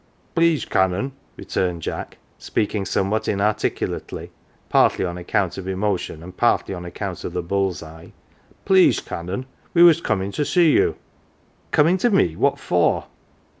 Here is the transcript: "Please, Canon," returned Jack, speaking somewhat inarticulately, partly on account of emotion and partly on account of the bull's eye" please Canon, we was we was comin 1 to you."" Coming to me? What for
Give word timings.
"Please, 0.35 0.65
Canon," 0.65 1.11
returned 1.37 1.83
Jack, 1.83 2.17
speaking 2.39 2.85
somewhat 2.85 3.27
inarticulately, 3.27 4.31
partly 4.67 5.05
on 5.05 5.15
account 5.15 5.59
of 5.59 5.67
emotion 5.67 6.23
and 6.23 6.35
partly 6.35 6.73
on 6.73 6.85
account 6.85 7.23
of 7.23 7.33
the 7.33 7.43
bull's 7.43 7.83
eye" 7.83 8.11
please 8.65 8.99
Canon, 8.99 9.45
we 9.75 9.83
was 9.83 9.97
we 9.97 9.99
was 9.99 10.01
comin 10.01 10.27
1 10.35 10.43
to 10.45 10.61
you."" 10.63 10.95
Coming 11.71 11.99
to 11.99 12.09
me? 12.09 12.35
What 12.35 12.57
for 12.57 13.03